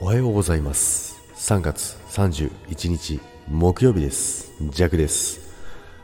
[0.00, 1.22] おはようございます。
[1.36, 4.52] 3月31日木曜日です。
[4.60, 5.54] ジャクです。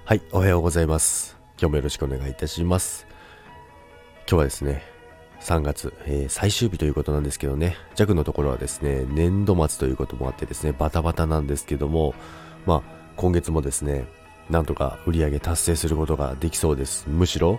[0.05, 1.37] はいおはようございます。
[1.61, 3.05] 今日もよろしくお願いいたします。
[4.29, 4.83] 今日はですね
[5.41, 12.15] 3月、えー、最終日ということなんですけどね、ジャクのところはですね、年度末ということもあってですね、バタバタなんですけども、
[12.67, 12.83] まあ、
[13.17, 14.07] 今月もですね、
[14.49, 17.09] なんとか売り上げ達成することができそうです。
[17.09, 17.59] むしろ、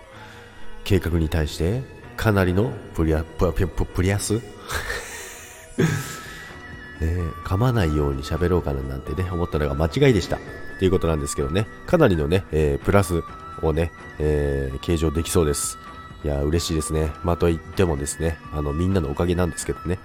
[0.86, 1.82] 計画に対して
[2.16, 4.40] かなりのプリアププププリアス？
[7.02, 10.40] ね噛まないように喋ろうかななんてね思ったのが間違いでした
[10.80, 13.24] ということなんですけどねかなりのね、えー、プラス
[13.62, 15.78] をね、えー、計上できそうです
[16.24, 20.00] いや嬉しいですねまあと言ってもですねあのみんなのおかげなんですけどね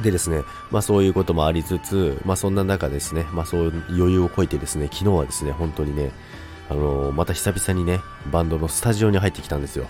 [0.00, 6.12] でですね、まあそういうこともありつつ、まあそんな中ですね、まあそう余裕をこいてですね、昨日はですね、本当にね、
[6.70, 9.86] あのー、また久々にね、バンドのスタジオに入ってきたんですよ。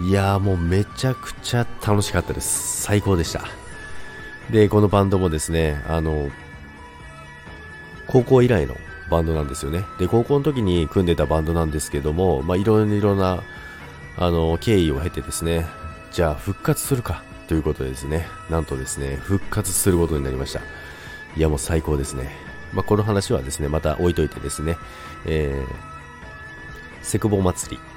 [0.00, 2.82] いやーもうめちゃくちゃ楽しかったです。
[2.82, 3.63] 最高でした。
[4.50, 6.30] で、このバンドもですね、あの、
[8.06, 8.76] 高校以来の
[9.10, 9.84] バンドなんですよね。
[9.98, 13.42] で、高校の時に組んでたバンドなんですけども、まあ、いろいろな、
[14.16, 15.66] あの、経緯を経てですね、
[16.12, 20.60] じゃあ復活するかということでですね、なんとですね、復活することになりました。
[21.36, 22.30] いや、もう最高ですね。
[22.72, 24.76] まあ、この話はですね、また置いといてですね、
[25.26, 27.93] えー、セクボ祭り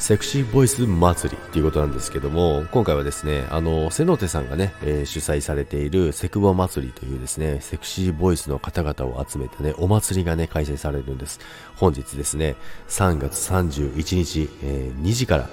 [0.00, 11.38] セクシーボイス祭りということなんですけども、今回はですね、あの、瀬ノ手さんがね、えー、主催されているセクボ祭りというですね、セクシーボイスの方々を集めたね、お祭りがね、開催されるんです。
[11.76, 12.56] 本日ですね、
[12.88, 15.50] 3月31日、えー、2時から、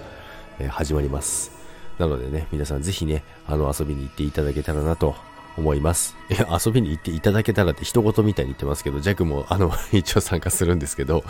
[0.60, 1.52] えー、始まります。
[2.00, 5.16] なのでね、皆さんぜひね、あの、遊びに行っていただけたらなと
[5.58, 6.16] 思います。
[6.30, 11.26] いや、遊びに行っていただけたらって一言みたいに言ってますけど、ジャックもあの、 一応参加するんですけど、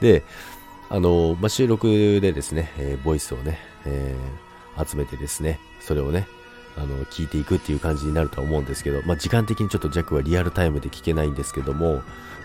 [0.00, 0.24] で、
[0.90, 6.26] あの、まあ、収録でですね、えー、ボイスをね、えー、集めてですね、それをね、
[6.76, 12.02] あの、聞いていくっていう感じになるとは思うんですけど、まあ、時間的にちょっとジャックはリアルタイムで聞けないんですけども、ま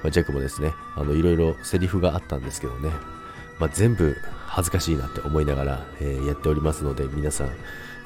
[0.07, 2.89] あ、ジャックもですね、あの、いろいろセリフがあったんですけどね、
[3.59, 4.17] まあ、全部
[4.47, 7.47] 恥ずかしいなって思いながら、えー、やっておりますので、皆さん、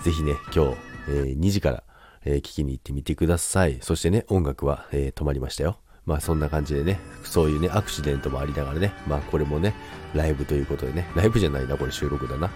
[0.04, 0.78] ぜひね、今日、
[1.10, 1.84] えー、2時から、
[2.26, 3.80] えー、聞きに行ってみてください。
[3.82, 5.80] そしてね、音楽は、え止まりましたよ。
[6.08, 9.76] まあそんな感じでね、そういうね、アクシデントもありながらね、まあこれもね、
[10.16, 12.50] ライブということでね、ライブじゃないな、これ収録だな。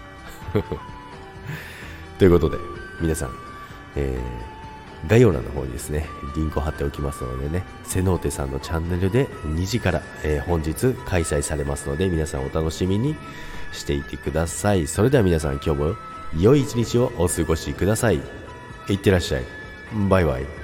[2.18, 2.56] ということで、
[3.00, 3.30] 皆さん、
[3.94, 13.14] えー、概要欄の方にですね、リンクを貼っておきますのでね、セノーテさんのチャンネルで2時から、えー、本日開催されますので、皆さんお楽しみに
[13.72, 14.86] していてください。
[14.86, 15.96] それでは皆さん今日も
[16.38, 18.22] 良い一日をお過ごしください。
[18.88, 19.44] いってらっしゃい。
[20.08, 20.61] バイバイ。